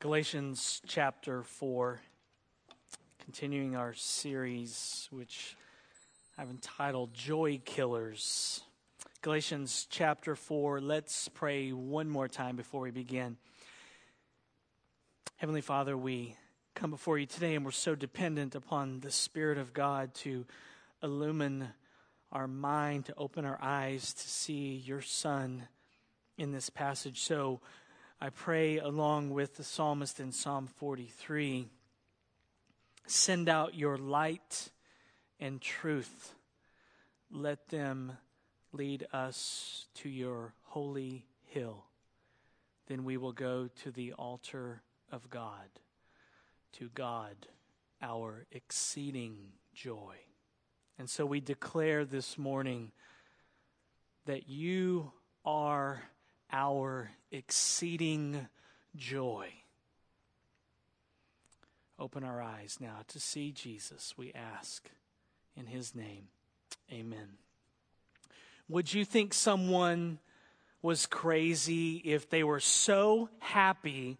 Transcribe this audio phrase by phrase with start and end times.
[0.00, 2.00] Galatians chapter 4,
[3.22, 5.58] continuing our series, which
[6.38, 8.62] I've entitled Joy Killers.
[9.20, 13.36] Galatians chapter 4, let's pray one more time before we begin.
[15.36, 16.34] Heavenly Father, we
[16.74, 20.46] come before you today and we're so dependent upon the Spirit of God to
[21.02, 21.68] illumine
[22.32, 25.68] our mind, to open our eyes to see your Son
[26.38, 27.20] in this passage.
[27.20, 27.60] So,
[28.22, 31.68] I pray, along with the psalmist in Psalm 43,
[33.06, 34.68] send out your light
[35.40, 36.34] and truth.
[37.30, 38.18] Let them
[38.72, 41.86] lead us to your holy hill.
[42.88, 45.70] Then we will go to the altar of God,
[46.72, 47.46] to God,
[48.02, 50.16] our exceeding joy.
[50.98, 52.92] And so we declare this morning
[54.26, 55.12] that you
[55.42, 56.02] are
[56.52, 58.48] our exceeding
[58.96, 59.48] joy.
[61.98, 64.88] Open our eyes now to see Jesus, we ask.
[65.56, 66.28] In his name,
[66.90, 67.38] amen.
[68.68, 70.18] Would you think someone
[70.80, 74.18] was crazy if they were so happy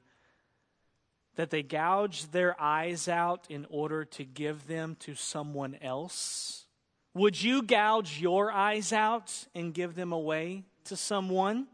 [1.36, 6.66] that they gouged their eyes out in order to give them to someone else?
[7.14, 11.66] Would you gouge your eyes out and give them away to someone?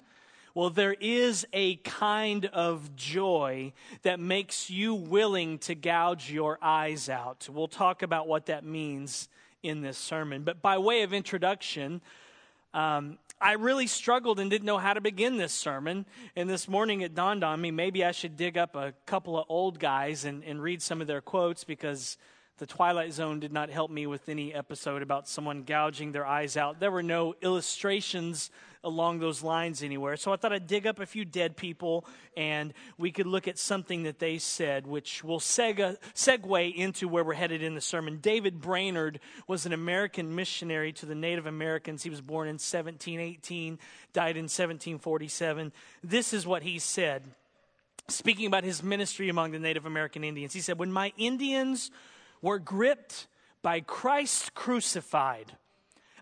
[0.57, 7.11] Well, there is a kind of joy that makes you willing to gouge your eyes
[7.11, 7.47] out.
[7.53, 9.29] We'll talk about what that means
[9.63, 10.45] in this sermon.
[10.45, 12.01] But by way of introduction,
[12.73, 16.07] um, I really struggled and didn't know how to begin this sermon.
[16.35, 19.45] And this morning it dawned on me maybe I should dig up a couple of
[19.51, 22.17] old guys and, and read some of their quotes because
[22.59, 26.57] the Twilight Zone did not help me with any episode about someone gouging their eyes
[26.57, 26.81] out.
[26.81, 28.51] There were no illustrations
[28.83, 30.17] along those lines anywhere.
[30.17, 33.59] So I thought I'd dig up a few dead people and we could look at
[33.59, 38.21] something that they said, which will seg- segue into where we're headed in the sermon.
[38.23, 42.05] David Brainerd was an American missionary to the Native Americans.
[42.05, 43.79] He was born in 1718,
[44.13, 45.73] died in 1747.
[46.03, 47.25] This is what he said,
[48.09, 50.55] speaking about his ministry among the Native American Indians.
[50.55, 51.91] He said, When my Indians
[52.47, 53.27] were gripped
[53.61, 55.57] by Christ crucified,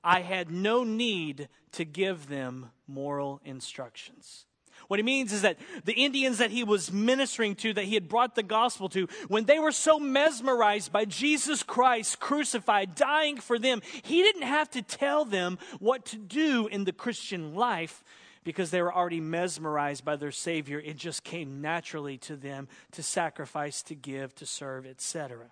[0.02, 4.46] I had no need to give them moral instructions.
[4.88, 8.08] What he means is that the Indians that he was ministering to, that he had
[8.08, 13.58] brought the gospel to, when they were so mesmerized by Jesus Christ crucified, dying for
[13.58, 18.02] them, he didn't have to tell them what to do in the Christian life
[18.44, 20.78] because they were already mesmerized by their Savior.
[20.78, 25.50] It just came naturally to them to sacrifice, to give, to serve, etc.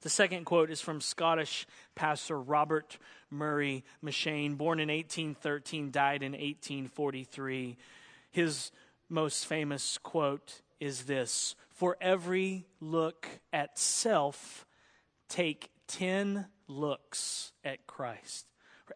[0.00, 2.98] The second quote is from Scottish pastor Robert
[3.30, 7.76] Murray M'Cheyne, born in 1813, died in 1843.
[8.30, 8.70] His
[9.08, 14.66] most famous quote is this For every look at self,
[15.28, 18.47] take 10 looks at Christ.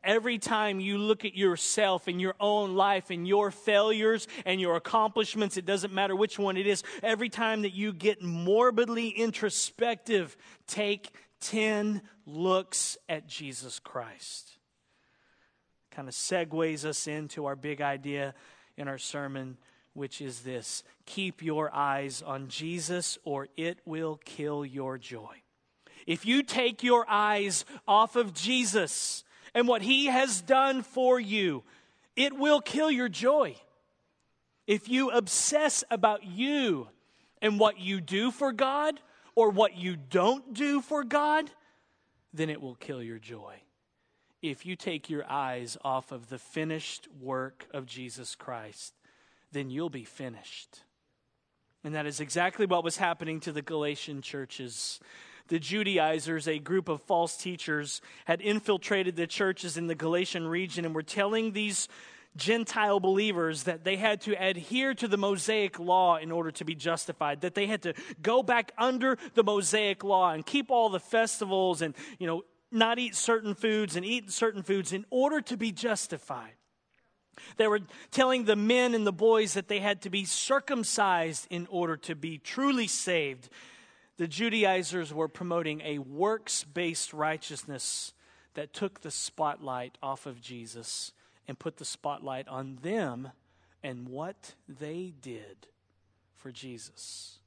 [0.03, 4.77] Every time you look at yourself and your own life and your failures and your
[4.77, 10.37] accomplishments, it doesn't matter which one it is, every time that you get morbidly introspective,
[10.67, 11.11] take
[11.41, 14.59] 10 looks at Jesus Christ.
[15.91, 18.35] Kind of segues us into our big idea
[18.77, 19.59] in our sermon,
[19.93, 25.43] which is this keep your eyes on Jesus or it will kill your joy.
[26.07, 29.25] If you take your eyes off of Jesus,
[29.55, 31.63] and what He has done for you,
[32.17, 33.57] it will kill your joy.
[34.67, 36.89] If you obsess about you
[37.41, 39.01] and what you do for God
[39.35, 41.51] or what you don't do for God,
[42.33, 43.57] then it will kill your joy.
[44.41, 48.95] If you take your eyes off of the finished work of Jesus Christ,
[49.53, 50.81] then you'll be finished.
[51.85, 55.01] And that is exactly what was happening to the Galatian churches
[55.53, 60.87] the Judaizers, a group of false teachers, had infiltrated the churches in the Galatian region
[60.87, 61.89] and were telling these
[62.37, 66.75] Gentile believers that they had to adhere to the Mosaic law in order to be
[66.75, 67.93] justified, that they had to
[68.23, 72.99] go back under the Mosaic law and keep all the festivals and, you know, not
[72.99, 76.55] eat certain foods and eat certain foods in order to be justified.
[77.59, 77.81] They were
[78.11, 82.15] telling the men and the boys that they had to be circumcised in order to
[82.15, 83.51] be truly saved
[84.23, 88.15] the Judaizers were promoting a works based righteousness
[88.55, 91.11] that took the spotlight off of Jesus
[91.49, 93.33] and put the spotlight on them
[93.83, 95.67] and what they did
[96.37, 97.41] for Jesus.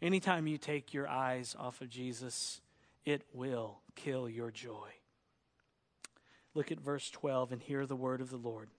[0.00, 2.62] Anytime you take your eyes off of Jesus,
[3.04, 4.88] it will kill your joy.
[6.54, 8.70] Look at verse 12 and hear the word of the Lord.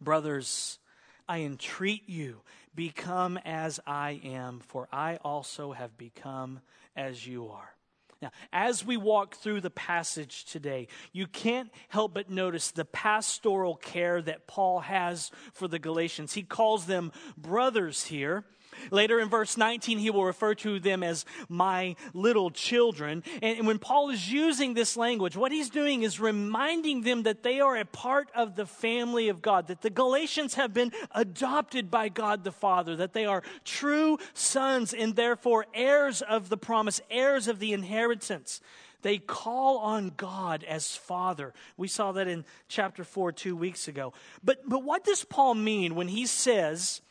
[0.00, 0.78] Brothers,
[1.28, 2.42] I entreat you,
[2.74, 6.60] become as I am, for I also have become
[6.94, 7.76] as you are.
[8.22, 13.76] Now, as we walk through the passage today, you can't help but notice the pastoral
[13.76, 16.32] care that Paul has for the Galatians.
[16.32, 18.44] He calls them brothers here.
[18.90, 23.22] Later in verse 19, he will refer to them as my little children.
[23.42, 27.60] And when Paul is using this language, what he's doing is reminding them that they
[27.60, 32.08] are a part of the family of God, that the Galatians have been adopted by
[32.08, 37.48] God the Father, that they are true sons and therefore heirs of the promise, heirs
[37.48, 38.60] of the inheritance.
[39.02, 41.54] They call on God as Father.
[41.76, 44.12] We saw that in chapter 4 two weeks ago.
[44.42, 47.02] But, but what does Paul mean when he says,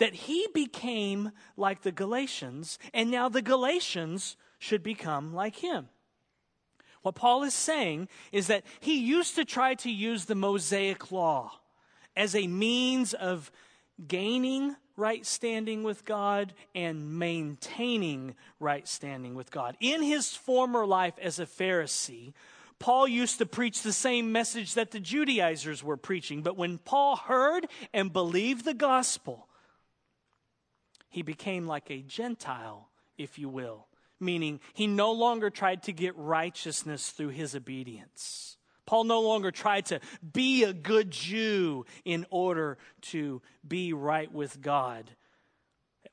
[0.00, 5.88] that he became like the Galatians, and now the Galatians should become like him.
[7.02, 11.60] What Paul is saying is that he used to try to use the Mosaic law
[12.16, 13.52] as a means of
[14.08, 19.76] gaining right standing with God and maintaining right standing with God.
[19.80, 22.32] In his former life as a Pharisee,
[22.78, 26.42] Paul used to preach the same message that the Judaizers were preaching.
[26.42, 29.46] But when Paul heard and believed the gospel,
[31.10, 36.16] he became like a Gentile, if you will, meaning he no longer tried to get
[36.16, 38.56] righteousness through his obedience.
[38.86, 40.00] Paul no longer tried to
[40.32, 45.10] be a good Jew in order to be right with God.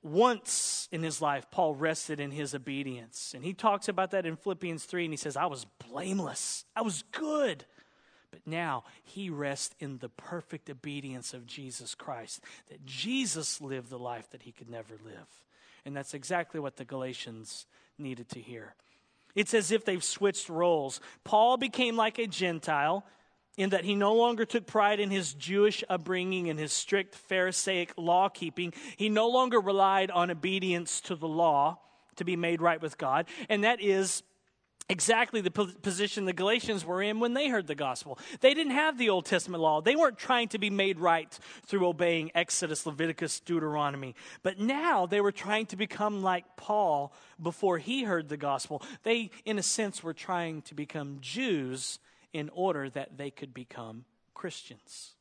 [0.04, 3.34] Once in his life, Paul rested in his obedience.
[3.36, 6.82] And he talks about that in Philippians 3, and he says, I was blameless, I
[6.82, 7.66] was good.
[8.38, 12.40] But now he rests in the perfect obedience of Jesus Christ,
[12.70, 15.28] that Jesus lived the life that he could never live.
[15.86, 17.66] And that's exactly what the Galatians
[17.98, 18.76] needed to hear.
[19.34, 21.02] It's as if they've switched roles.
[21.24, 23.04] Paul became like a Gentile
[23.58, 27.92] in that he no longer took pride in his Jewish upbringing and his strict Pharisaic
[27.98, 28.72] law keeping.
[28.98, 31.80] He no longer relied on obedience to the law
[32.18, 33.26] to be made right with God.
[33.50, 34.22] And that is
[34.90, 38.18] exactly the position the Galatians were in when they heard the gospel.
[38.40, 39.82] They didn't have the Old Testament law.
[39.82, 44.16] They weren't trying to be made right through obeying Exodus, Leviticus, Deuteronomy.
[44.44, 48.82] But now they were trying to become like Paul before he heard the gospel.
[49.04, 52.00] They, in a sense, were trying to become Jews
[52.32, 55.16] in order that they could become Christians.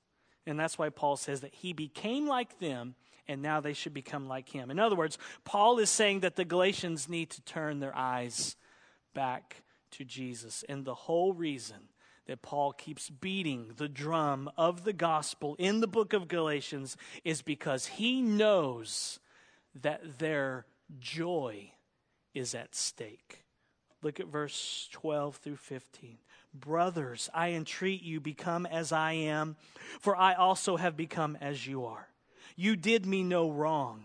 [0.47, 2.95] And that's why Paul says that he became like them
[3.29, 4.71] and now they should become like him.
[4.71, 8.55] In other words, Paul is saying that the Galatians need to turn their eyes
[9.17, 10.63] back to Jesus.
[10.69, 11.89] And the whole reason
[12.27, 17.41] that Paul keeps beating the drum of the gospel in the book of Galatians is
[17.41, 19.19] because he knows
[19.83, 20.67] that their
[21.01, 21.73] joy
[22.35, 23.45] is at stake.
[24.03, 26.19] Look at verse 12 through 15.
[26.53, 29.57] Brothers, I entreat you, become as I am,
[30.01, 32.09] for I also have become as you are.
[32.55, 34.05] You did me no wrong.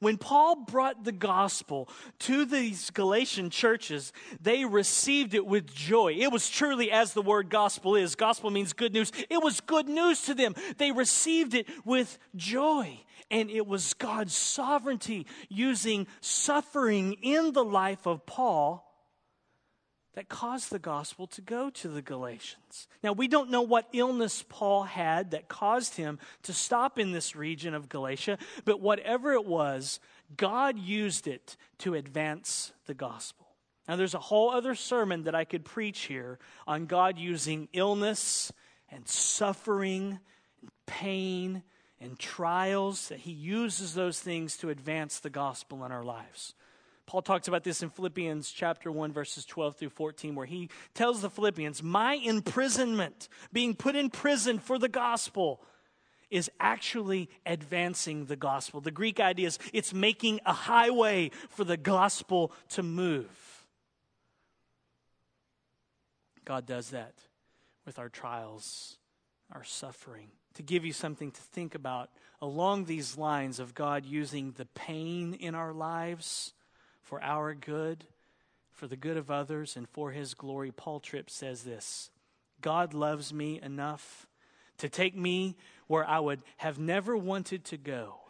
[0.00, 1.88] When Paul brought the gospel
[2.20, 6.14] to these Galatian churches, they received it with joy.
[6.18, 8.14] It was truly as the word gospel is.
[8.14, 9.12] Gospel means good news.
[9.28, 10.54] It was good news to them.
[10.78, 12.98] They received it with joy.
[13.30, 18.89] And it was God's sovereignty using suffering in the life of Paul
[20.14, 22.88] that caused the gospel to go to the Galatians.
[23.02, 27.36] Now, we don't know what illness Paul had that caused him to stop in this
[27.36, 30.00] region of Galatia, but whatever it was,
[30.36, 33.46] God used it to advance the gospel.
[33.88, 38.52] Now, there's a whole other sermon that I could preach here on God using illness
[38.90, 40.18] and suffering
[40.60, 41.62] and pain
[42.00, 46.54] and trials, that He uses those things to advance the gospel in our lives.
[47.10, 51.22] Paul talks about this in Philippians chapter 1, verses 12 through 14, where he tells
[51.22, 55.60] the Philippians, My imprisonment, being put in prison for the gospel,
[56.30, 58.80] is actually advancing the gospel.
[58.80, 63.66] The Greek idea is it's making a highway for the gospel to move.
[66.44, 67.14] God does that
[67.84, 68.98] with our trials,
[69.50, 70.28] our suffering.
[70.54, 75.34] To give you something to think about along these lines of God using the pain
[75.34, 76.52] in our lives
[77.10, 78.04] for our good,
[78.70, 82.08] for the good of others, and for his glory, Paul Tripp says this
[82.60, 84.28] God loves me enough
[84.78, 85.56] to take me
[85.88, 88.20] where I would have never wanted to go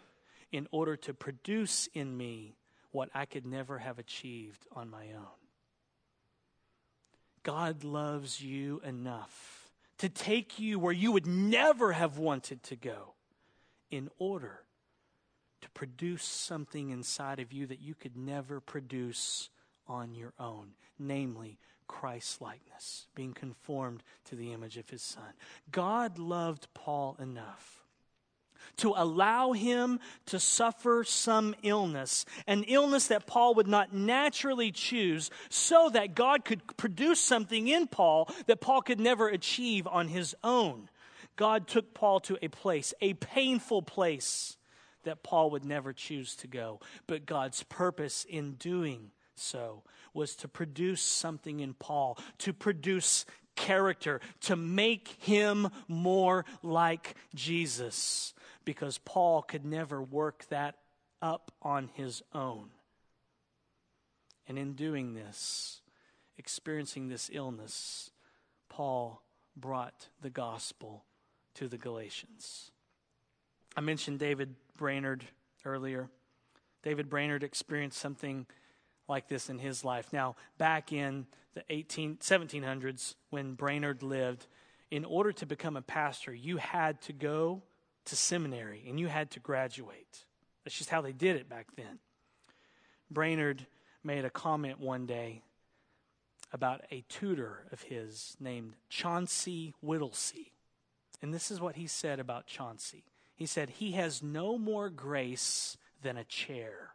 [0.51, 2.57] in order to produce in me
[2.91, 5.39] what I could never have achieved on my own.
[7.43, 13.13] God loves you enough to take you where you would never have wanted to go
[13.91, 14.63] in order
[15.61, 19.51] to produce something inside of you that you could never produce
[19.87, 25.33] on your own, namely Christ likeness, being conformed to the image of his Son.
[25.73, 27.81] God loved Paul enough
[28.77, 35.31] to allow him to suffer some illness, an illness that Paul would not naturally choose,
[35.49, 40.35] so that God could produce something in Paul that Paul could never achieve on his
[40.45, 40.89] own.
[41.37, 44.57] God took Paul to a place, a painful place
[45.05, 46.81] that Paul would never choose to go.
[47.07, 53.25] But God's purpose in doing so was to produce something in Paul, to produce
[53.57, 60.77] character, to make him more like Jesus, because Paul could never work that
[61.23, 62.71] up on his own.
[64.47, 65.81] And in doing this,
[66.39, 68.11] experiencing this illness,
[68.69, 69.23] Paul
[69.57, 71.05] brought the gospel
[71.55, 72.71] to the Galatians.
[73.77, 75.27] I mentioned David Brainerd
[75.67, 76.09] earlier.
[76.83, 78.47] David Brainerd experienced something
[79.09, 80.11] like this in his life.
[80.11, 84.47] Now, back in the 18, 1700s, when Brainerd lived,
[84.91, 87.61] in order to become a pastor, you had to go
[88.07, 90.25] to seminary and you had to graduate.
[90.65, 91.99] That's just how they did it back then.
[93.11, 93.67] Brainerd
[94.03, 95.43] made a comment one day
[96.55, 100.53] about a tutor of his named Chauncey Whittlesey.
[101.21, 103.05] And this is what he said about Chauncey.
[103.41, 106.91] He said, He has no more grace than a chair.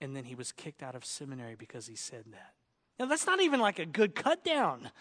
[0.00, 2.54] And then he was kicked out of seminary because he said that.
[3.00, 4.92] Now, that's not even like a good cut down.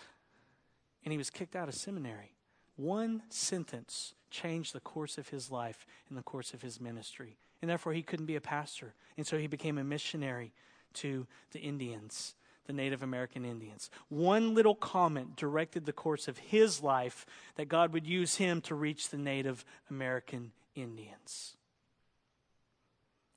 [1.03, 2.33] And he was kicked out of seminary.
[2.77, 7.37] One sentence changed the course of his life and the course of his ministry.
[7.61, 8.95] And therefore, he couldn't be a pastor.
[9.17, 10.51] And so he became a missionary
[10.95, 12.33] to the Indians
[12.67, 13.89] the Native American Indians.
[14.09, 18.75] One little comment directed the course of his life that God would use him to
[18.75, 21.55] reach the Native American Indians.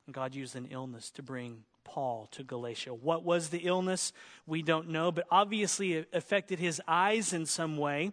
[0.06, 2.92] And God used an illness to bring Paul to Galatia.
[2.92, 4.12] What was the illness?
[4.46, 8.12] We don't know, but obviously it affected his eyes in some way.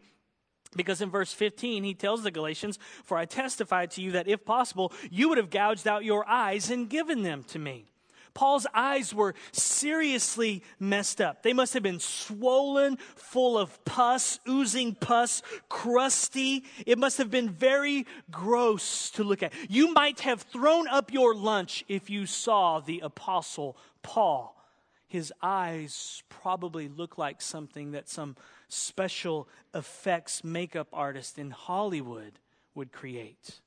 [0.76, 4.46] Because in verse 15, he tells the Galatians, For I testify to you that if
[4.46, 7.86] possible, you would have gouged out your eyes and given them to me.
[8.34, 11.44] Paul's eyes were seriously messed up.
[11.44, 16.64] They must have been swollen, full of pus, oozing pus, crusty.
[16.86, 19.54] It must have been very gross to look at.
[19.70, 24.54] You might have thrown up your lunch if you saw the apostle Paul.
[25.08, 28.36] His eyes probably look like something that some
[28.68, 32.40] special effects makeup artist in Hollywood
[32.76, 33.62] would create.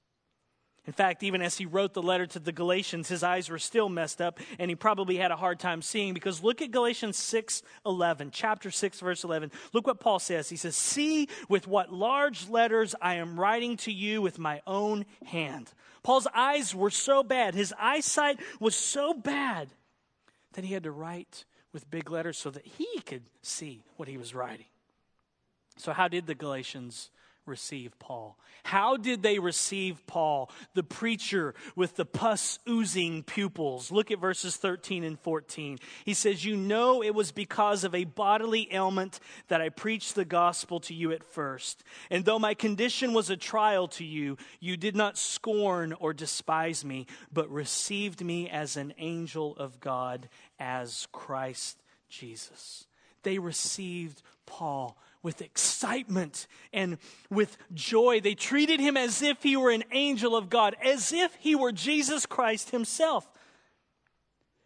[0.90, 3.88] In fact, even as he wrote the letter to the Galatians, his eyes were still
[3.88, 7.62] messed up and he probably had a hard time seeing because look at Galatians 6
[7.86, 9.52] 11, chapter 6, verse 11.
[9.72, 10.48] Look what Paul says.
[10.48, 15.06] He says, See with what large letters I am writing to you with my own
[15.26, 15.70] hand.
[16.02, 19.68] Paul's eyes were so bad, his eyesight was so bad
[20.54, 24.18] that he had to write with big letters so that he could see what he
[24.18, 24.66] was writing.
[25.76, 27.10] So, how did the Galatians
[27.46, 28.38] receive Paul?
[28.62, 33.90] How did they receive Paul, the preacher with the pus oozing pupils?
[33.90, 35.78] Look at verses 13 and 14.
[36.04, 40.24] He says, You know it was because of a bodily ailment that I preached the
[40.24, 41.82] gospel to you at first.
[42.10, 46.84] And though my condition was a trial to you, you did not scorn or despise
[46.84, 50.28] me, but received me as an angel of God,
[50.58, 52.86] as Christ Jesus.
[53.22, 56.98] They received Paul with excitement and
[57.30, 58.20] with joy.
[58.20, 61.72] They treated him as if he were an angel of God, as if he were
[61.72, 63.28] Jesus Christ himself.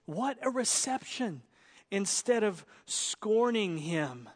[0.07, 1.43] What a reception!
[1.91, 4.29] Instead of scorning him,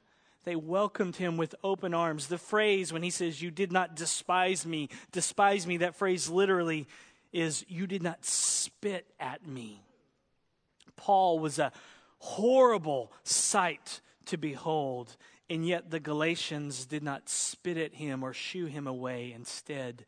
[0.44, 2.28] they welcomed him with open arms.
[2.28, 6.86] The phrase when he says, You did not despise me, despise me, that phrase literally
[7.32, 9.82] is, You did not spit at me.
[10.96, 11.72] Paul was a
[12.18, 15.16] horrible sight to behold.
[15.50, 19.32] And yet the Galatians did not spit at him or shoo him away.
[19.34, 20.04] Instead,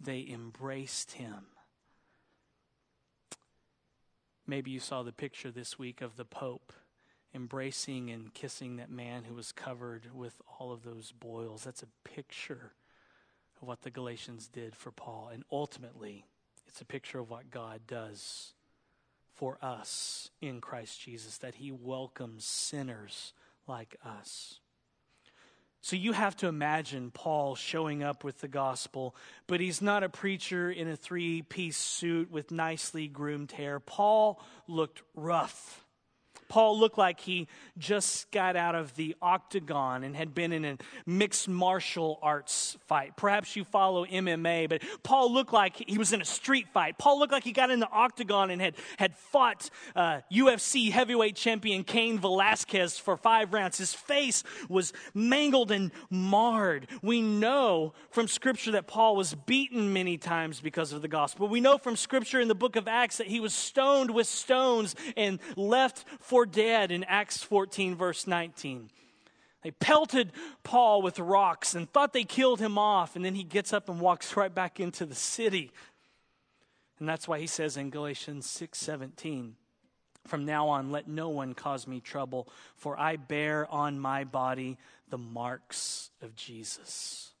[0.00, 1.46] they embraced him.
[4.46, 6.72] Maybe you saw the picture this week of the Pope
[7.34, 11.64] embracing and kissing that man who was covered with all of those boils.
[11.64, 12.72] That's a picture
[13.60, 15.30] of what the Galatians did for Paul.
[15.32, 16.26] And ultimately,
[16.66, 18.52] it's a picture of what God does
[19.34, 23.32] for us in Christ Jesus, that he welcomes sinners
[23.66, 24.60] like us.
[25.80, 29.16] So you have to imagine Paul showing up with the gospel,
[29.48, 33.80] but he's not a preacher in a three piece suit with nicely groomed hair.
[33.80, 35.84] Paul looked rough.
[36.52, 40.76] Paul looked like he just got out of the octagon and had been in a
[41.06, 43.16] mixed martial arts fight.
[43.16, 46.98] Perhaps you follow MMA, but Paul looked like he was in a street fight.
[46.98, 51.36] Paul looked like he got in the octagon and had, had fought uh, UFC heavyweight
[51.36, 53.78] champion Cain Velasquez for five rounds.
[53.78, 56.86] His face was mangled and marred.
[57.00, 61.48] We know from Scripture that Paul was beaten many times because of the gospel.
[61.48, 64.94] We know from Scripture in the book of Acts that he was stoned with stones
[65.16, 68.90] and left for dead in Acts 14, verse 19.
[69.62, 70.32] They pelted
[70.64, 74.00] Paul with rocks and thought they killed him off, and then he gets up and
[74.00, 75.72] walks right back into the city.
[76.98, 79.56] And that's why he says in Galatians 6:17,
[80.26, 84.78] "From now on let no one cause me trouble, for I bear on my body
[85.08, 87.32] the marks of Jesus."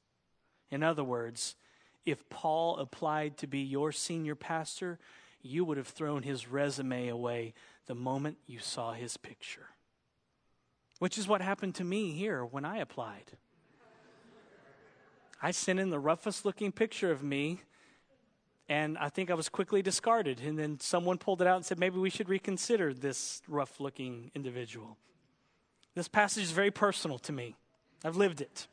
[0.70, 1.56] In other words,
[2.04, 4.98] if Paul applied to be your senior pastor,
[5.42, 7.54] you would have thrown his resume away
[7.92, 9.66] the moment you saw his picture.
[10.98, 13.32] Which is what happened to me here when I applied.
[15.42, 17.60] I sent in the roughest looking picture of me,
[18.66, 20.40] and I think I was quickly discarded.
[20.40, 24.30] And then someone pulled it out and said, maybe we should reconsider this rough looking
[24.34, 24.96] individual.
[25.94, 27.56] This passage is very personal to me.
[28.02, 28.68] I've lived it.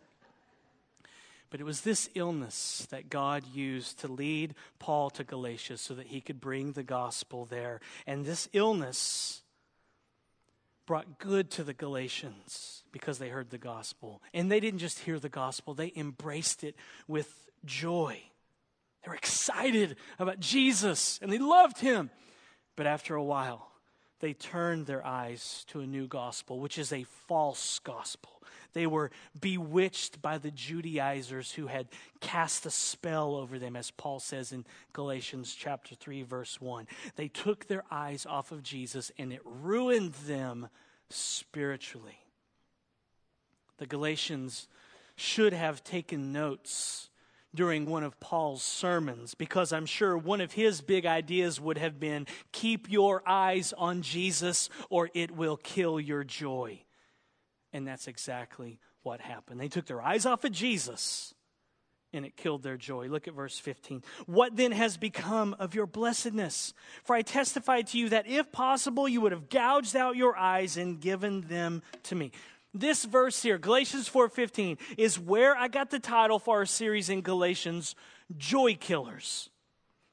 [1.50, 6.08] But it was this illness that God used to lead Paul to Galatia so that
[6.08, 7.82] he could bring the gospel there.
[8.06, 9.42] And this illness
[10.86, 14.22] brought good to the Galatians because they heard the gospel.
[14.34, 16.76] And they didn't just hear the gospel, they embraced it
[17.08, 18.22] with joy.
[19.04, 22.10] They were excited about Jesus and they loved him.
[22.76, 23.72] But after a while,
[24.20, 28.39] they turned their eyes to a new gospel, which is a false gospel.
[28.74, 31.88] They were bewitched by the Judaizers who had
[32.22, 36.88] cast a spell over them, as Paul says in Galatians chapter 3, verse 1.
[37.16, 40.70] They took their eyes off of Jesus and it ruined them
[41.10, 42.20] spiritually.
[43.78, 44.68] The Galatians
[45.16, 47.10] should have taken notes
[47.54, 52.00] during one of Paul's sermons because I'm sure one of his big ideas would have
[52.00, 56.84] been keep your eyes on Jesus or it will kill your joy.
[57.74, 59.60] And that's exactly what happened.
[59.60, 61.34] They took their eyes off of Jesus
[62.12, 63.08] and it killed their joy.
[63.08, 64.04] Look at verse 15.
[64.26, 66.74] What then has become of your blessedness?
[67.04, 70.78] For I testify to you that if possible, you would have gouged out your eyes
[70.78, 72.32] and given them to me.
[72.74, 77.22] This verse here, Galatians 4:15, is where I got the title for our series in
[77.22, 77.96] Galatians,
[78.38, 79.50] Joy Killers.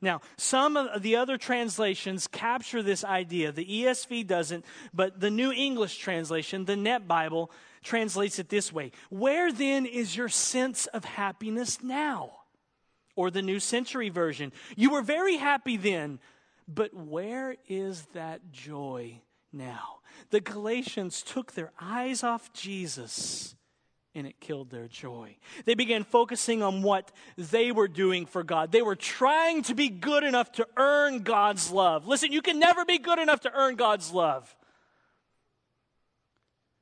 [0.03, 3.51] Now, some of the other translations capture this idea.
[3.51, 7.51] The ESV doesn't, but the New English translation, the Net Bible,
[7.83, 12.33] translates it this way Where then is your sense of happiness now?
[13.15, 16.19] Or the New Century Version, You were very happy then,
[16.69, 20.01] but where is that joy now?
[20.31, 23.55] The Galatians took their eyes off Jesus
[24.17, 25.37] and it killed their joy.
[25.67, 28.73] They began focusing on what they were doing for God.
[28.73, 32.09] They were trying to be good enough to earn God's love.
[32.09, 34.57] Listen, you can never be good enough to earn God's love.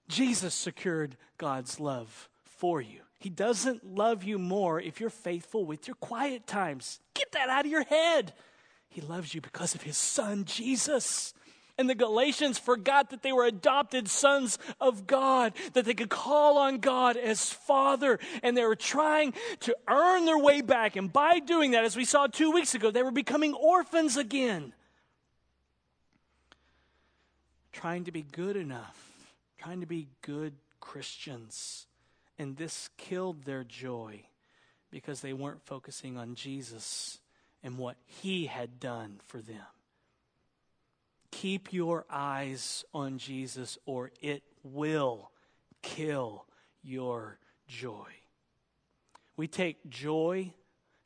[0.09, 3.01] Jesus secured God's love for you.
[3.19, 7.01] He doesn't love you more if you're faithful with your quiet times.
[7.15, 8.33] Get that out of your head.
[8.89, 11.35] He loves you because of his son, Jesus.
[11.77, 16.57] And the Galatians forgot that they were adopted sons of God, that they could call
[16.57, 20.95] on God as Father, and they were trying to earn their way back.
[20.95, 24.73] And by doing that, as we saw two weeks ago, they were becoming orphans again.
[27.73, 28.97] Trying to be good enough,
[29.59, 31.89] trying to be good Christians.
[32.39, 34.21] And this killed their joy
[34.93, 37.19] because they weren't focusing on Jesus
[37.65, 39.74] and what He had done for them.
[41.41, 45.33] Keep your eyes on Jesus, or it will
[45.83, 46.47] kill
[46.81, 48.07] your joy.
[49.37, 50.55] We take joy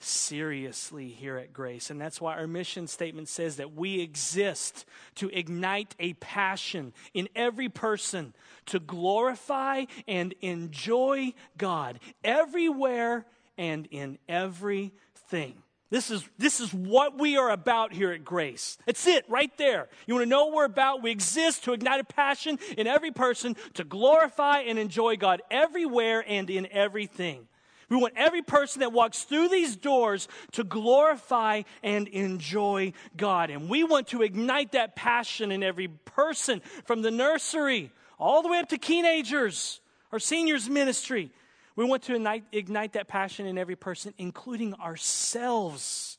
[0.00, 5.30] seriously here at Grace, and that's why our mission statement says that we exist to
[5.30, 8.34] ignite a passion in every person
[8.66, 13.24] to glorify and enjoy God everywhere
[13.56, 15.62] and in everything.
[15.90, 18.76] This is, this is what we are about here at Grace.
[18.86, 19.88] It's it right there.
[20.06, 21.02] You want to know what we're about?
[21.02, 26.22] We exist to ignite a passion in every person to glorify and enjoy God everywhere
[26.26, 27.48] and in everything.
[27.88, 33.48] We want every person that walks through these doors to glorify and enjoy God.
[33.48, 38.48] And we want to ignite that passion in every person from the nursery all the
[38.48, 39.80] way up to teenagers
[40.12, 41.30] or seniors ministry
[41.78, 46.18] We want to ignite, ignite that passion in every person, including ourselves.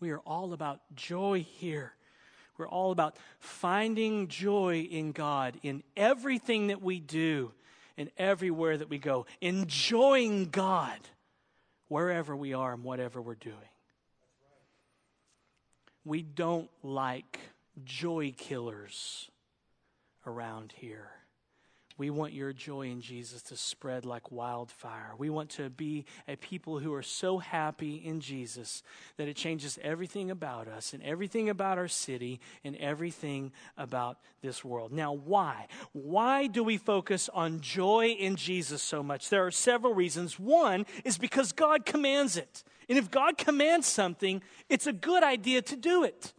[0.00, 1.92] We are all about joy here.
[2.56, 7.52] We're all about finding joy in God in everything that we do
[7.98, 10.98] and everywhere that we go, enjoying God
[11.88, 13.56] wherever we are and whatever we're doing.
[16.06, 17.38] We don't like
[17.84, 19.30] joy killers
[20.24, 21.10] around here.
[22.02, 25.12] We want your joy in Jesus to spread like wildfire.
[25.18, 28.82] We want to be a people who are so happy in Jesus
[29.18, 34.64] that it changes everything about us and everything about our city and everything about this
[34.64, 34.90] world.
[34.90, 35.68] Now, why?
[35.92, 39.28] Why do we focus on joy in Jesus so much?
[39.28, 40.40] There are several reasons.
[40.40, 42.64] One is because God commands it.
[42.88, 46.32] And if God commands something, it's a good idea to do it.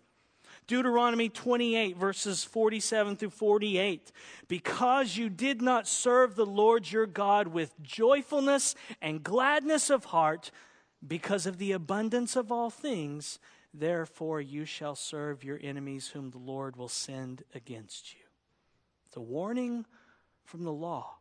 [0.68, 4.12] Deuteronomy 28, verses 47 through 48.
[4.48, 10.52] Because you did not serve the Lord your God with joyfulness and gladness of heart,
[11.06, 13.40] because of the abundance of all things,
[13.74, 18.22] therefore you shall serve your enemies, whom the Lord will send against you.
[19.12, 19.86] The warning
[20.46, 21.18] from the law.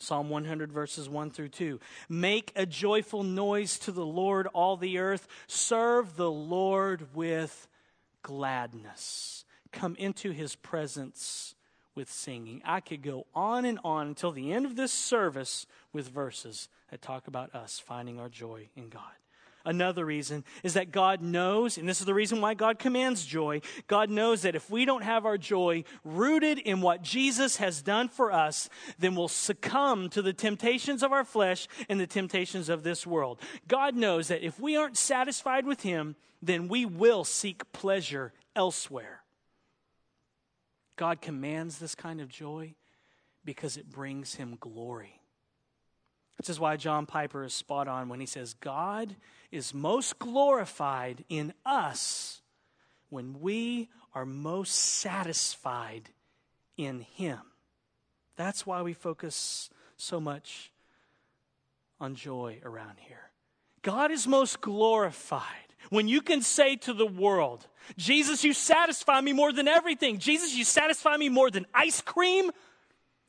[0.00, 1.80] Psalm 100, verses 1 through 2.
[2.08, 5.26] Make a joyful noise to the Lord, all the earth.
[5.48, 7.66] Serve the Lord with
[8.22, 9.44] gladness.
[9.72, 11.54] Come into his presence
[11.94, 12.62] with singing.
[12.64, 17.02] I could go on and on until the end of this service with verses that
[17.02, 19.02] talk about us finding our joy in God.
[19.68, 23.60] Another reason is that God knows, and this is the reason why God commands joy.
[23.86, 28.08] God knows that if we don't have our joy rooted in what Jesus has done
[28.08, 32.82] for us, then we'll succumb to the temptations of our flesh and the temptations of
[32.82, 33.42] this world.
[33.68, 39.20] God knows that if we aren't satisfied with Him, then we will seek pleasure elsewhere.
[40.96, 42.74] God commands this kind of joy
[43.44, 45.17] because it brings Him glory.
[46.38, 49.16] This is why John Piper is spot on when he says, God
[49.50, 52.40] is most glorified in us
[53.10, 56.10] when we are most satisfied
[56.76, 57.40] in Him.
[58.36, 60.70] That's why we focus so much
[62.00, 63.30] on joy around here.
[63.82, 65.46] God is most glorified
[65.90, 70.18] when you can say to the world, Jesus, you satisfy me more than everything.
[70.18, 72.50] Jesus, you satisfy me more than ice cream,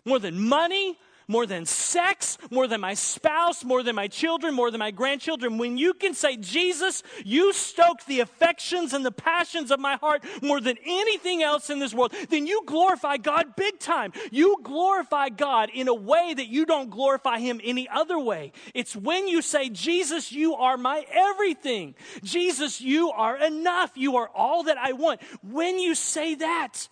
[0.06, 0.98] more than money,
[1.29, 5.57] more than sex, more than my spouse, more than my children, more than my grandchildren,
[5.59, 10.25] when you can say, Jesus, you stoke the affections and the passions of my heart
[10.41, 14.11] more than anything else in this world, then you glorify God big time.
[14.31, 18.51] You glorify God in a way that you don't glorify Him any other way.
[18.73, 21.93] It's when you say, Jesus, you are my everything.
[22.23, 23.91] Jesus, you are enough.
[23.95, 25.21] You are all that I want.
[25.43, 26.89] When you say that,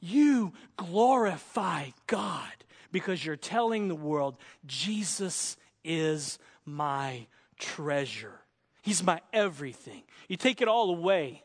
[0.00, 2.59] you glorify God
[2.92, 7.26] because you're telling the world, Jesus is my
[7.58, 8.40] treasure.
[8.82, 10.02] He's my everything.
[10.28, 11.42] You take it all away,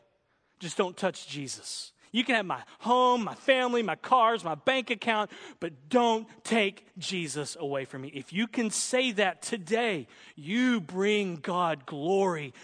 [0.58, 1.92] just don't touch Jesus.
[2.12, 5.30] You can have my home, my family, my cars, my bank account,
[5.60, 8.08] but don't take Jesus away from me.
[8.14, 12.54] If you can say that today, you bring God glory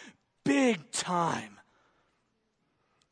[0.45, 1.59] big time.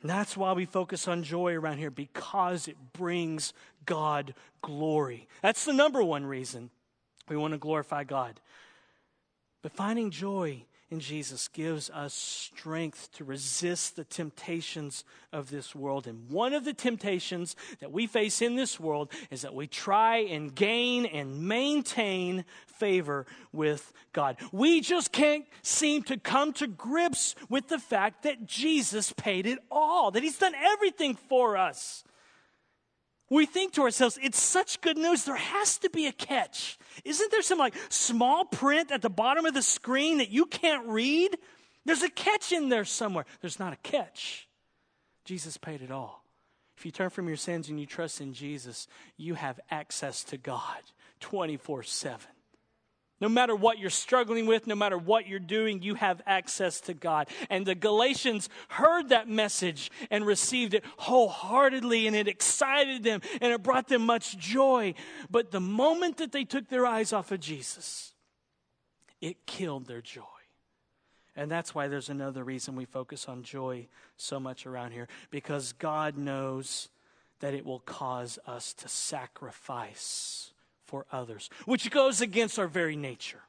[0.01, 3.53] And that's why we focus on joy around here, because it brings
[3.87, 5.29] God glory.
[5.43, 6.71] That's the number one reason
[7.29, 8.41] we want to glorify God.
[9.63, 16.09] But finding joy in Jesus gives us strength to resist the temptations of this world.
[16.09, 20.19] And one of the temptations that we face in this world is that we try
[20.19, 24.37] and gain and maintain favor with God.
[24.51, 29.61] We just can't seem to come to grips with the fact that Jesus paid it
[29.71, 32.03] all, that He's done everything for us
[33.31, 36.79] we think to ourselves, it's such good news, there has to be a catch.
[37.05, 40.87] Isn't there some like small print at the bottom of the screen that you can't
[40.89, 41.39] read?
[41.85, 43.25] There's a catch in there somewhere.
[43.41, 44.49] There's not a catch.
[45.25, 46.25] Jesus paid it all.
[46.77, 50.37] If you turn from your sins and you trust in Jesus, you have access to
[50.37, 50.81] God
[51.21, 52.27] 24 7.
[53.21, 56.95] No matter what you're struggling with, no matter what you're doing, you have access to
[56.95, 57.29] God.
[57.51, 63.53] And the Galatians heard that message and received it wholeheartedly, and it excited them and
[63.53, 64.95] it brought them much joy.
[65.31, 68.15] But the moment that they took their eyes off of Jesus,
[69.21, 70.23] it killed their joy.
[71.37, 75.73] And that's why there's another reason we focus on joy so much around here, because
[75.75, 76.89] God knows
[77.41, 80.53] that it will cause us to sacrifice
[80.91, 83.43] for others, which goes against our very nature.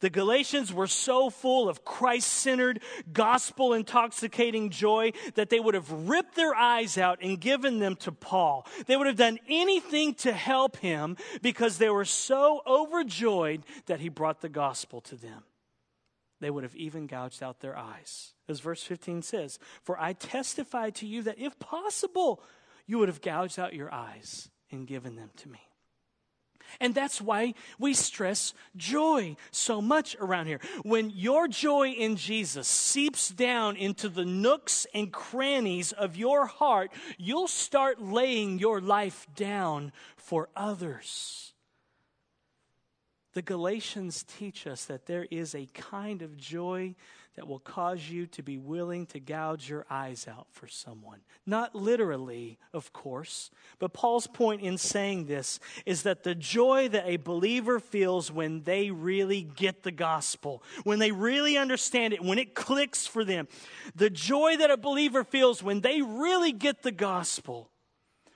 [0.00, 2.80] The Galatians were so full of Christ centered,
[3.12, 8.12] gospel intoxicating joy that they would have ripped their eyes out and given them to
[8.12, 8.66] Paul.
[8.86, 14.08] They would have done anything to help him because they were so overjoyed that he
[14.08, 15.42] brought the gospel to them.
[16.40, 18.32] They would have even gouged out their eyes.
[18.48, 22.42] As verse 15 says, For I testify to you that if possible,
[22.86, 25.60] you would have gouged out your eyes and given them to me.
[26.78, 30.60] And that's why we stress joy so much around here.
[30.82, 36.92] When your joy in Jesus seeps down into the nooks and crannies of your heart,
[37.18, 41.52] you'll start laying your life down for others.
[43.32, 46.96] The Galatians teach us that there is a kind of joy
[47.40, 51.20] that will cause you to be willing to gouge your eyes out for someone.
[51.46, 57.06] Not literally, of course, but Paul's point in saying this is that the joy that
[57.06, 62.38] a believer feels when they really get the gospel, when they really understand it, when
[62.38, 63.48] it clicks for them,
[63.94, 67.70] the joy that a believer feels when they really get the gospel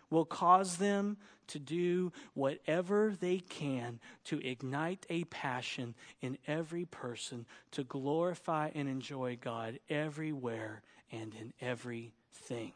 [0.09, 7.46] will cause them to do whatever they can to ignite a passion in every person
[7.72, 12.72] to glorify and enjoy God everywhere and in everything.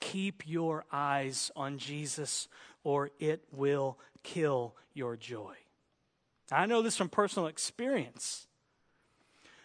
[0.00, 2.48] Keep your eyes on Jesus,
[2.84, 5.54] or it will kill your joy.
[6.50, 8.46] I know this from personal experience.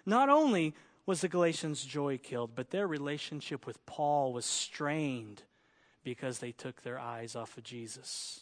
[0.06, 0.74] Not only
[1.06, 5.44] was the Galatians' joy killed, but their relationship with Paul was strained
[6.04, 8.42] because they took their eyes off of Jesus.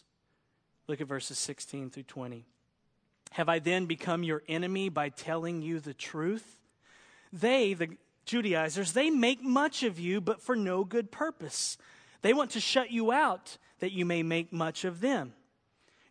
[0.88, 2.46] Look at verses 16 through 20.
[3.32, 6.58] Have I then become your enemy by telling you the truth?
[7.32, 11.78] They, the Judaizers, they make much of you, but for no good purpose.
[12.22, 15.34] They want to shut you out that you may make much of them.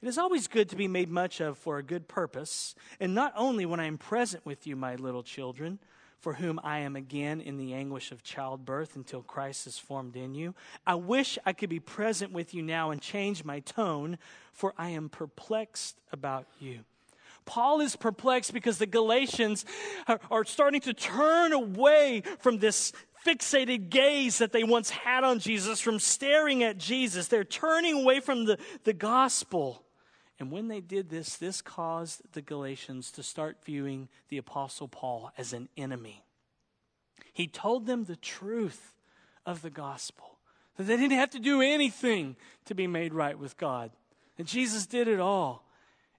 [0.02, 3.34] It is always good to be made much of for a good purpose, and not
[3.36, 5.78] only when I am present with you, my little children
[6.20, 10.34] for whom I am again in the anguish of childbirth until Christ is formed in
[10.34, 10.54] you.
[10.86, 14.18] I wish I could be present with you now and change my tone,
[14.52, 16.80] for I am perplexed about you.
[17.46, 19.64] Paul is perplexed because the Galatians
[20.06, 22.92] are, are starting to turn away from this
[23.26, 27.28] fixated gaze that they once had on Jesus, from staring at Jesus.
[27.28, 29.82] They're turning away from the, the gospel.
[30.40, 35.30] And when they did this, this caused the Galatians to start viewing the Apostle Paul
[35.36, 36.24] as an enemy.
[37.34, 38.94] He told them the truth
[39.44, 40.38] of the gospel
[40.76, 43.90] that they didn't have to do anything to be made right with God,
[44.38, 45.66] that Jesus did it all.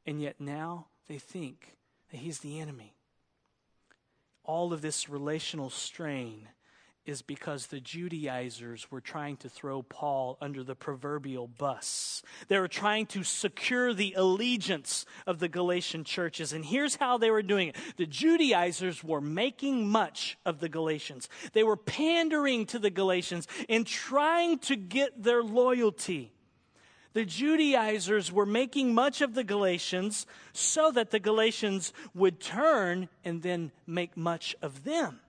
[0.06, 1.78] And yet now they think
[2.12, 2.94] that he's the enemy.
[4.44, 6.48] All of this relational strain
[7.06, 12.22] is because the Judaizers were trying to throw Paul under the proverbial bus.
[12.48, 16.54] They were trying to secure the allegiance of the Galatian churches.
[16.54, 21.28] And here's how they were doing it the Judaizers were making much of the Galatians,
[21.54, 26.32] they were pandering to the Galatians and trying to get their loyalty.
[27.14, 33.42] The Judaizers were making much of the Galatians so that the Galatians would turn and
[33.42, 35.20] then make much of them.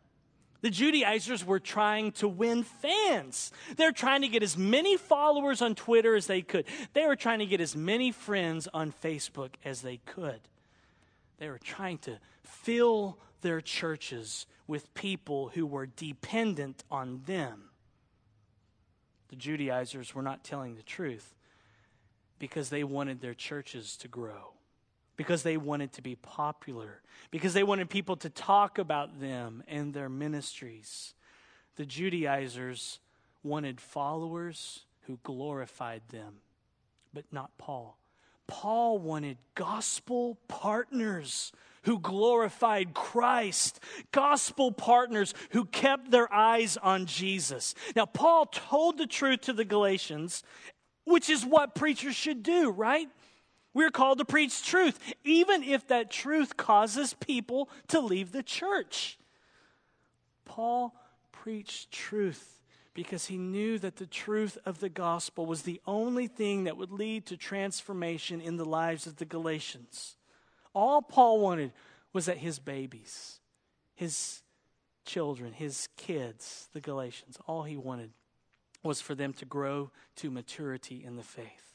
[0.62, 3.52] The Judaizers were trying to win fans.
[3.76, 6.64] They're trying to get as many followers on Twitter as they could.
[6.92, 10.40] They were trying to get as many friends on Facebook as they could.
[11.38, 17.64] They were trying to fill their churches with people who were dependent on them.
[19.30, 21.34] The Judaizers were not telling the truth
[22.38, 24.52] because they wanted their churches to grow
[25.16, 29.92] because they wanted to be popular, because they wanted people to talk about them and
[29.92, 31.14] their ministries.
[31.76, 32.98] The Judaizers
[33.42, 36.36] wanted followers who glorified them,
[37.12, 37.98] but not Paul.
[38.46, 41.52] Paul wanted gospel partners
[41.84, 43.80] who glorified Christ,
[44.12, 47.74] gospel partners who kept their eyes on Jesus.
[47.96, 50.44] Now, Paul told the truth to the Galatians,
[51.04, 53.08] which is what preachers should do, right?
[53.74, 59.18] We're called to preach truth, even if that truth causes people to leave the church.
[60.44, 60.94] Paul
[61.30, 62.60] preached truth
[62.94, 66.92] because he knew that the truth of the gospel was the only thing that would
[66.92, 70.16] lead to transformation in the lives of the Galatians.
[70.74, 71.72] All Paul wanted
[72.12, 73.40] was that his babies,
[73.94, 74.42] his
[75.06, 78.10] children, his kids, the Galatians, all he wanted
[78.82, 81.71] was for them to grow to maturity in the faith.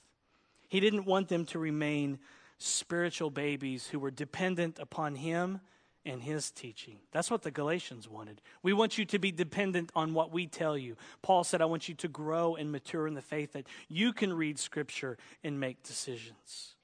[0.68, 2.20] He didn't want them to remain
[2.58, 5.62] spiritual babies who were dependent upon him
[6.06, 7.00] and his teaching.
[7.12, 8.42] That's what the Galatians wanted.
[8.64, 10.96] We want you to be dependent on what we tell you.
[11.22, 14.34] Paul said, I want you to grow and mature in the faith that you can
[14.34, 16.76] read scripture and make decisions.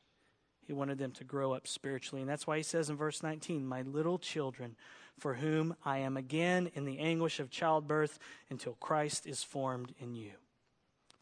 [0.66, 2.22] He wanted them to grow up spiritually.
[2.22, 4.76] And that's why he says in verse 19, My little children,
[5.18, 8.20] for whom I am again in the anguish of childbirth
[8.50, 10.32] until Christ is formed in you.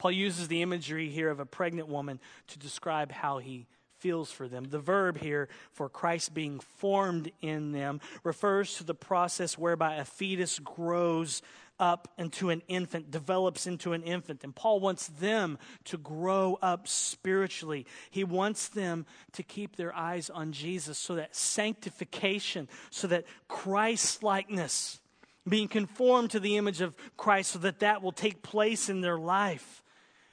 [0.01, 3.67] Paul uses the imagery here of a pregnant woman to describe how he
[3.99, 4.63] feels for them.
[4.63, 10.05] The verb here for Christ being formed in them refers to the process whereby a
[10.05, 11.43] fetus grows
[11.79, 14.43] up into an infant, develops into an infant.
[14.43, 17.85] And Paul wants them to grow up spiritually.
[18.09, 24.23] He wants them to keep their eyes on Jesus so that sanctification, so that Christ
[24.23, 24.99] likeness,
[25.47, 29.19] being conformed to the image of Christ, so that that will take place in their
[29.19, 29.80] life.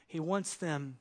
[0.08, 0.96] He wants them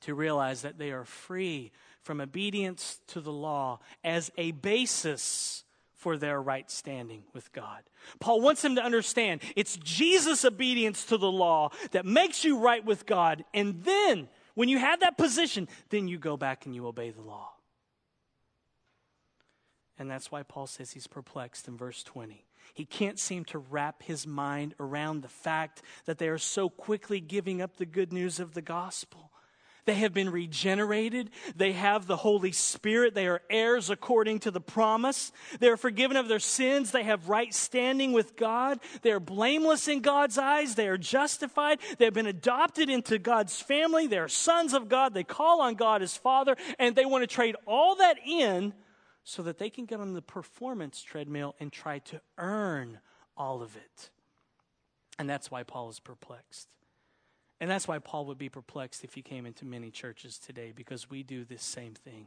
[0.00, 1.70] to realize that they are free
[2.02, 7.84] from obedience to the law as a basis for their right standing with God.
[8.18, 12.84] Paul wants them to understand it's Jesus' obedience to the law that makes you right
[12.84, 13.44] with God.
[13.54, 17.22] And then, when you have that position, then you go back and you obey the
[17.22, 17.52] law.
[19.96, 22.44] And that's why Paul says he's perplexed in verse 20.
[22.74, 27.20] He can't seem to wrap his mind around the fact that they are so quickly
[27.20, 29.30] giving up the good news of the gospel.
[29.84, 31.30] They have been regenerated.
[31.56, 33.14] They have the Holy Spirit.
[33.14, 35.32] They are heirs according to the promise.
[35.58, 36.92] They are forgiven of their sins.
[36.92, 38.78] They have right standing with God.
[39.02, 40.76] They are blameless in God's eyes.
[40.76, 41.80] They are justified.
[41.98, 44.06] They have been adopted into God's family.
[44.06, 45.14] They are sons of God.
[45.14, 48.74] They call on God as Father, and they want to trade all that in
[49.24, 52.98] so that they can get on the performance treadmill and try to earn
[53.36, 54.10] all of it.
[55.18, 56.68] And that's why Paul is perplexed.
[57.60, 61.08] And that's why Paul would be perplexed if he came into many churches today, because
[61.08, 62.26] we do this same thing.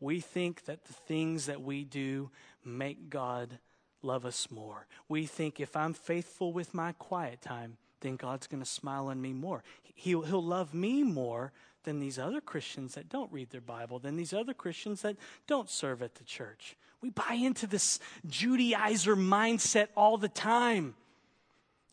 [0.00, 2.30] We think that the things that we do
[2.64, 3.58] make God
[4.02, 4.86] love us more.
[5.08, 9.20] We think if I'm faithful with my quiet time, then God's going to smile on
[9.20, 9.62] me more.
[9.82, 11.52] He'll, he'll love me more
[11.84, 15.16] than these other Christians that don't read their Bible, than these other Christians that
[15.46, 16.76] don't serve at the church.
[17.00, 20.94] We buy into this Judaizer mindset all the time.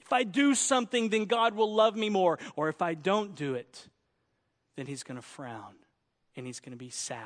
[0.01, 2.39] If I do something, then God will love me more.
[2.55, 3.87] Or if I don't do it,
[4.75, 5.75] then He's going to frown
[6.35, 7.23] and He's going to be sad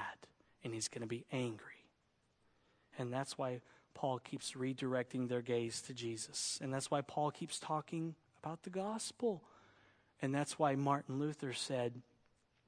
[0.64, 1.68] and He's going to be angry.
[2.98, 3.62] And that's why
[3.94, 6.60] Paul keeps redirecting their gaze to Jesus.
[6.62, 9.44] And that's why Paul keeps talking about the gospel.
[10.22, 12.02] And that's why Martin Luther said,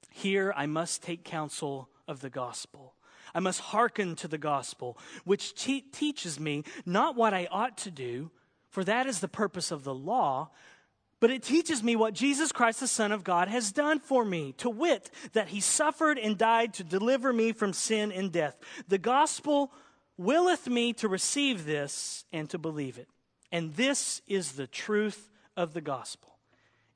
[0.10, 2.94] Here I must take counsel of the gospel.
[3.36, 7.92] I must hearken to the gospel, which te- teaches me not what I ought to
[7.92, 8.30] do
[8.74, 10.50] for that is the purpose of the law.
[11.20, 14.54] But it teaches me what Jesus Christ, the Son of God, has done for me,
[14.58, 18.58] to wit, that he suffered and died to deliver me from sin and death.
[18.88, 19.72] The gospel
[20.18, 23.08] willeth me to receive this and to believe it.
[23.52, 26.33] And this is the truth of the gospel.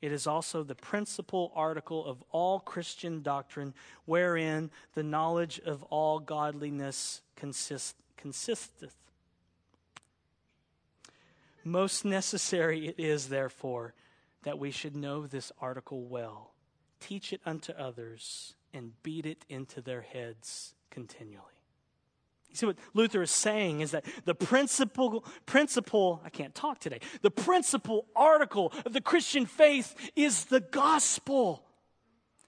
[0.01, 3.73] It is also the principal article of all Christian doctrine,
[4.05, 8.95] wherein the knowledge of all godliness consist, consisteth
[11.67, 13.93] most necessary it is, therefore,
[14.43, 16.53] that we should know this article well,
[16.99, 21.57] teach it unto others, and beat it into their heads continually.
[22.49, 26.99] You see what Luther is saying is that the principal principle, I can't talk today,
[27.21, 31.63] the principal article of the Christian faith is the gospel.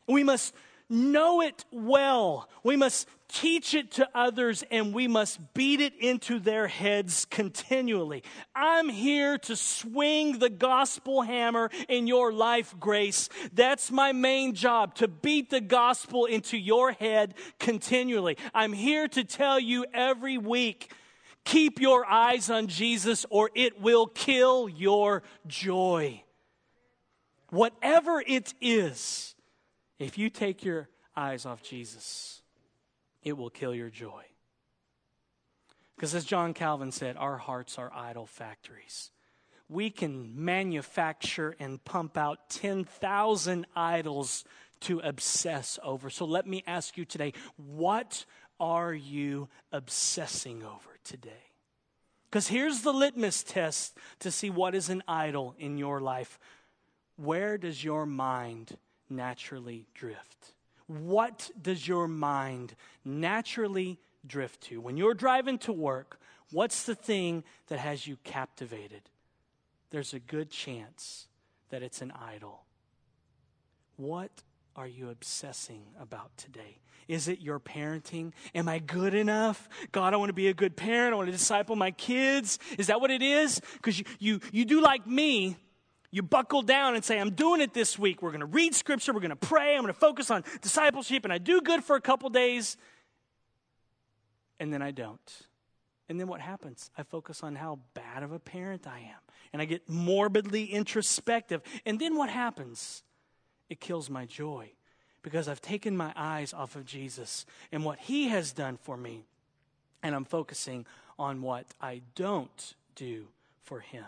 [0.07, 0.53] We must
[0.89, 2.49] know it well.
[2.63, 8.23] We must teach it to others and we must beat it into their heads continually.
[8.55, 13.29] I'm here to swing the gospel hammer in your life, Grace.
[13.53, 18.37] That's my main job, to beat the gospel into your head continually.
[18.53, 20.91] I'm here to tell you every week
[21.45, 26.23] keep your eyes on Jesus or it will kill your joy.
[27.49, 29.35] Whatever it is,
[29.99, 32.41] if you take your eyes off Jesus,
[33.21, 34.23] it will kill your joy.
[35.95, 39.11] Because as John Calvin said, our hearts are idol factories.
[39.67, 44.45] We can manufacture and pump out 10,000 idols
[44.81, 46.09] to obsess over.
[46.09, 48.25] So let me ask you today what
[48.59, 51.51] are you obsessing over today?
[52.29, 56.39] Because here's the litmus test to see what is an idol in your life.
[57.17, 58.77] Where does your mind
[59.09, 60.53] naturally drift?
[60.89, 64.81] what does your mind naturally drift to?
[64.81, 66.19] When you're driving to work,
[66.51, 69.03] what's the thing that has you captivated?
[69.91, 71.27] There's a good chance
[71.69, 72.63] that it's an idol.
[73.97, 74.31] What
[74.75, 76.79] are you obsessing about today?
[77.07, 78.33] Is it your parenting?
[78.55, 79.69] Am I good enough?
[79.91, 81.13] God, I want to be a good parent.
[81.13, 82.57] I want to disciple my kids.
[82.79, 83.61] Is that what it is?
[83.73, 85.57] Because you, you, you do like me,
[86.11, 88.21] you buckle down and say, I'm doing it this week.
[88.21, 89.13] We're going to read scripture.
[89.13, 89.75] We're going to pray.
[89.75, 91.23] I'm going to focus on discipleship.
[91.23, 92.77] And I do good for a couple days.
[94.59, 95.47] and then I don't.
[96.09, 96.89] And then what happens?
[96.97, 99.19] I focus on how bad of a parent I am.
[99.53, 101.61] And I get morbidly introspective.
[101.85, 103.03] And then what happens?
[103.69, 104.71] It kills my joy
[105.21, 109.25] because I've taken my eyes off of Jesus and what he has done for me.
[110.01, 110.87] And I'm focusing
[111.19, 113.27] on what I don't do
[113.63, 114.05] for him.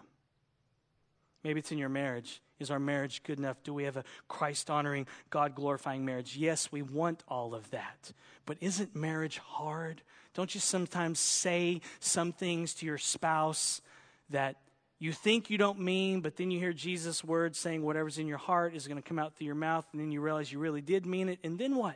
[1.44, 2.42] Maybe it's in your marriage.
[2.60, 3.64] Is our marriage good enough?
[3.64, 6.38] Do we have a Christ honoring, God glorifying marriage?
[6.38, 8.14] Yes, we want all of that.
[8.46, 10.04] But isn't marriage hard?
[10.34, 13.82] Don't you sometimes say some things to your spouse
[14.30, 14.58] that
[15.00, 18.38] you think you don't mean, but then you hear Jesus' words saying whatever's in your
[18.38, 20.82] heart is going to come out through your mouth, and then you realize you really
[20.82, 21.96] did mean it, and then what?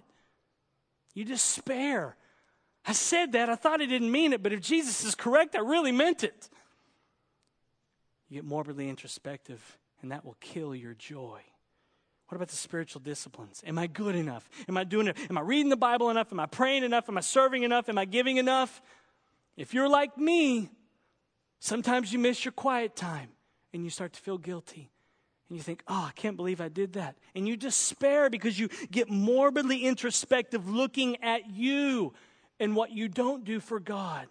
[1.13, 2.15] You despair.
[2.83, 3.49] I said that.
[3.49, 6.49] I thought I didn't mean it, but if Jesus is correct, I really meant it.
[8.35, 11.39] Get morbidly introspective, and that will kill your joy.
[12.27, 13.63] What about the spiritual disciplines?
[13.65, 14.49] Am I good enough?
[14.67, 15.15] Am I doing it?
[15.29, 16.33] Am I reading the Bible enough?
[16.33, 17.07] Am I praying enough?
[17.07, 17.87] Am I serving enough?
[17.87, 18.81] Am I giving enough?
[19.55, 20.69] If you're like me,
[21.61, 23.29] sometimes you miss your quiet time
[23.73, 24.91] and you start to feel guilty.
[25.47, 27.15] And you think, oh, I can't believe I did that.
[27.35, 32.13] And you despair because you get morbidly introspective looking at you
[32.59, 34.27] and what you don't do for God.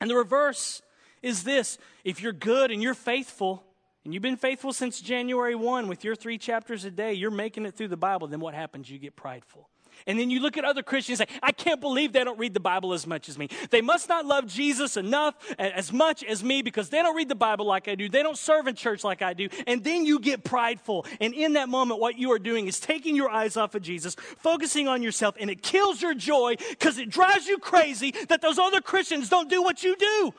[0.00, 0.80] And the reverse
[1.22, 3.64] is this if you're good and you're faithful,
[4.04, 7.66] and you've been faithful since January 1 with your three chapters a day, you're making
[7.66, 8.90] it through the Bible, then what happens?
[8.90, 9.68] You get prideful.
[10.06, 12.54] And then you look at other Christians and say, I can't believe they don't read
[12.54, 13.48] the Bible as much as me.
[13.70, 17.34] They must not love Jesus enough, as much as me, because they don't read the
[17.34, 18.08] Bible like I do.
[18.08, 19.48] They don't serve in church like I do.
[19.66, 21.06] And then you get prideful.
[21.20, 24.14] And in that moment, what you are doing is taking your eyes off of Jesus,
[24.38, 28.58] focusing on yourself, and it kills your joy because it drives you crazy that those
[28.58, 30.32] other Christians don't do what you do.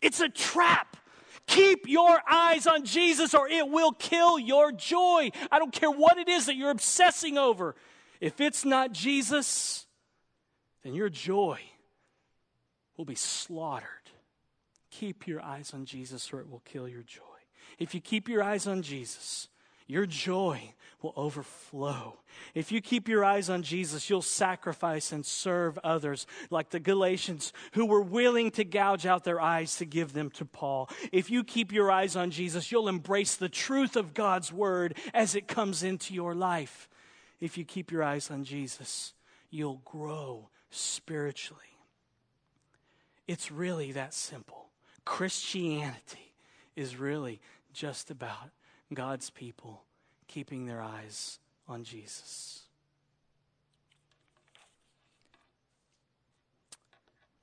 [0.00, 0.96] It's a trap.
[1.46, 5.30] Keep your eyes on Jesus or it will kill your joy.
[5.50, 7.76] I don't care what it is that you're obsessing over.
[8.20, 9.86] If it's not Jesus,
[10.82, 11.60] then your joy
[12.96, 13.86] will be slaughtered.
[14.90, 17.22] Keep your eyes on Jesus or it will kill your joy.
[17.78, 19.48] If you keep your eyes on Jesus,
[19.86, 20.72] your joy
[21.02, 22.18] will overflow.
[22.54, 27.52] If you keep your eyes on Jesus, you'll sacrifice and serve others, like the Galatians
[27.72, 30.90] who were willing to gouge out their eyes to give them to Paul.
[31.12, 35.34] If you keep your eyes on Jesus, you'll embrace the truth of God's word as
[35.34, 36.88] it comes into your life.
[37.40, 39.12] If you keep your eyes on Jesus,
[39.50, 41.62] you'll grow spiritually.
[43.26, 44.70] It's really that simple.
[45.04, 46.34] Christianity
[46.74, 47.40] is really
[47.72, 48.50] just about
[48.92, 49.82] God's people
[50.28, 52.62] keeping their eyes on Jesus.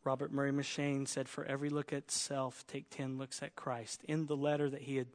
[0.05, 4.25] Robert Murray M'Cheyne said, "For every look at self, take ten looks at Christ." In
[4.25, 5.07] the letter that he had,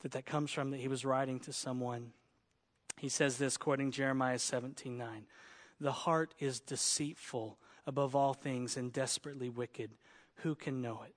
[0.00, 2.12] that that comes from, that he was writing to someone,
[2.98, 5.26] he says this, quoting Jeremiah seventeen nine:
[5.78, 9.96] "The heart is deceitful above all things and desperately wicked.
[10.36, 11.14] Who can know it?"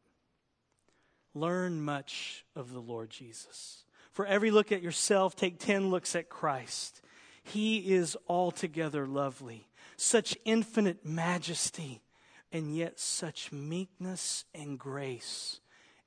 [1.33, 3.84] Learn much of the Lord Jesus.
[4.15, 7.01] For every look at yourself, take 10 looks at Christ.
[7.43, 12.01] He is altogether lovely, such infinite majesty,
[12.49, 15.59] and yet such meekness and grace,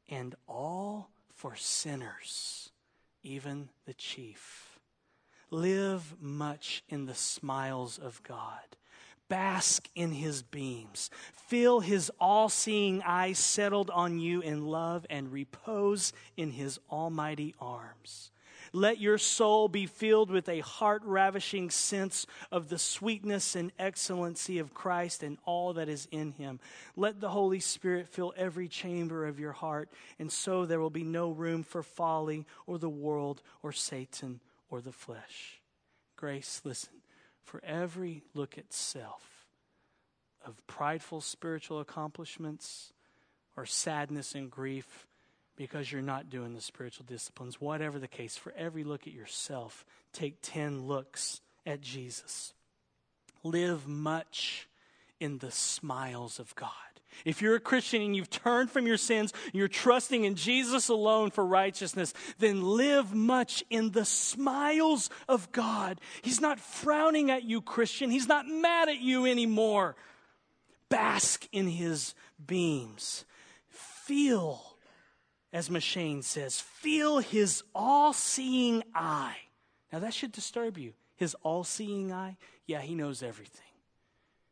[0.08, 2.70] and all for sinners,
[3.22, 4.78] even the chief.
[5.50, 8.78] Live much in the smiles of God
[9.28, 11.10] bask in his beams.
[11.34, 17.54] Feel his all seeing eyes settled on you in love and repose in his almighty
[17.60, 18.30] arms.
[18.72, 24.58] Let your soul be filled with a heart ravishing sense of the sweetness and excellency
[24.58, 26.60] of Christ and all that is in him.
[26.94, 31.04] Let the Holy Spirit fill every chamber of your heart, and so there will be
[31.04, 35.62] no room for folly or the world or Satan or the flesh.
[36.16, 36.97] Grace, listen
[37.48, 39.46] for every look at self
[40.44, 42.92] of prideful spiritual accomplishments
[43.56, 45.06] or sadness and grief
[45.56, 47.60] because you're not doing the spiritual disciplines.
[47.60, 52.52] Whatever the case, for every look at yourself, take 10 looks at Jesus.
[53.42, 54.68] Live much
[55.18, 56.70] in the smiles of God.
[57.24, 61.30] If you're a Christian and you've turned from your sins, you're trusting in Jesus alone
[61.30, 66.00] for righteousness, then live much in the smiles of God.
[66.22, 68.10] He's not frowning at you, Christian.
[68.10, 69.96] He's not mad at you anymore.
[70.88, 73.24] Bask in his beams.
[73.68, 74.76] Feel,
[75.52, 79.36] as M'Cheyne says, feel his all seeing eye.
[79.92, 80.94] Now that should disturb you.
[81.16, 82.36] His all seeing eye?
[82.66, 83.62] Yeah, he knows everything,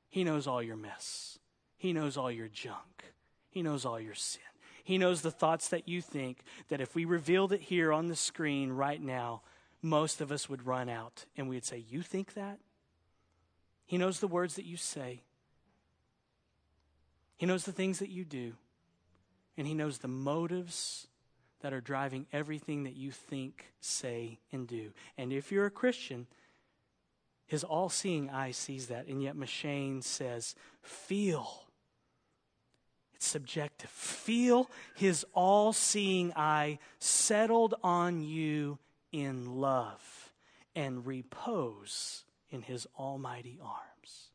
[0.09, 1.39] he knows all your mess.
[1.77, 3.13] He knows all your junk.
[3.51, 4.43] He knows all your sin.
[4.85, 8.17] He knows the thoughts that you think that if we revealed it here on the
[8.17, 9.43] screen right now,
[9.83, 12.59] most of us would run out and we'd say, You think that?
[13.85, 15.23] He knows the words that you say.
[17.37, 18.55] He knows the things that you do,
[19.57, 21.07] and He knows the motives
[21.61, 24.93] that are driving everything that you think, say, and do.
[25.19, 26.27] And if you're a Christian,
[27.47, 31.66] His all seeing eye sees that, and yet M'Cheyne says, feel.
[33.27, 33.91] Subjective.
[33.91, 38.79] Feel His all seeing eye settled on you
[39.13, 40.33] in love
[40.75, 44.31] and repose in His almighty arms.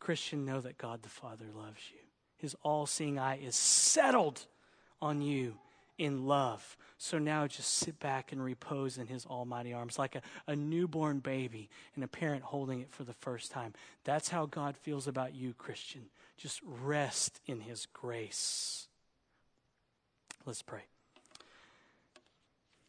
[0.00, 1.98] Christian, know that God the Father loves you.
[2.38, 4.46] His all seeing eye is settled
[5.00, 5.58] on you
[5.98, 6.76] in love.
[6.96, 11.18] So now just sit back and repose in his almighty arms like a, a newborn
[11.18, 13.74] baby and a parent holding it for the first time.
[14.04, 16.06] That's how God feels about you, Christian.
[16.40, 18.88] Just rest in his grace.
[20.46, 20.84] Let's pray.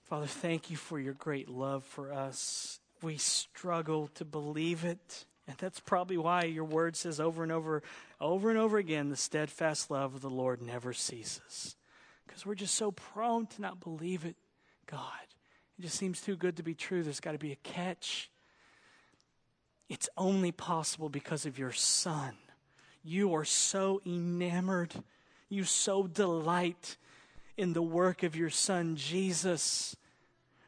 [0.03, 2.79] Father, thank you for your great love for us.
[3.01, 5.25] We struggle to believe it.
[5.49, 7.83] And that's probably why your word says over and over,
[8.21, 11.75] over and over again, the steadfast love of the Lord never ceases.
[12.25, 14.37] Because we're just so prone to not believe it,
[14.85, 15.01] God.
[15.77, 17.03] It just seems too good to be true.
[17.03, 18.31] There's got to be a catch.
[19.89, 22.37] It's only possible because of your Son.
[23.03, 24.93] You are so enamored,
[25.49, 26.97] you so delight
[27.57, 29.95] in the work of your Son, Jesus,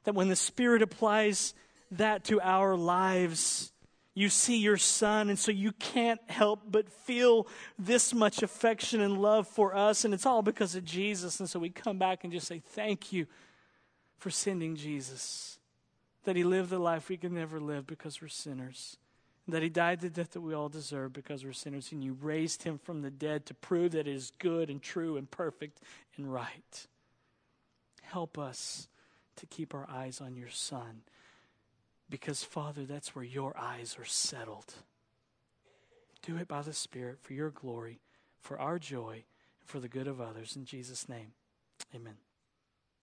[0.03, 1.53] that when the Spirit applies
[1.91, 3.71] that to our lives,
[4.15, 7.47] you see your son, and so you can't help but feel
[7.79, 11.39] this much affection and love for us, and it's all because of Jesus.
[11.39, 13.25] And so we come back and just say, Thank you
[14.19, 15.57] for sending Jesus,
[16.25, 18.97] that he lived the life we could never live because we're sinners,
[19.47, 22.63] that he died the death that we all deserve because we're sinners, and you raised
[22.63, 25.81] him from the dead to prove that it is good and true and perfect
[26.15, 26.87] and right.
[28.01, 28.87] Help us
[29.35, 31.01] to keep our eyes on your son
[32.09, 34.75] because, Father, that's where your eyes are settled.
[36.21, 37.99] Do it by the Spirit for your glory,
[38.39, 39.23] for our joy,
[39.59, 40.55] and for the good of others.
[40.55, 41.33] In Jesus' name,
[41.93, 42.15] amen.